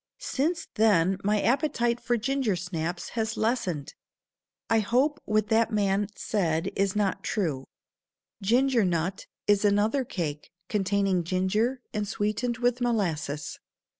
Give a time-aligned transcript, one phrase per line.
[0.17, 3.93] Since then my appetite for gingersnaps has lessened.
[4.67, 7.65] I hope what that man said is not true.
[8.43, 13.59] Gingernut is another cake containing ginger and sweetened with molasses.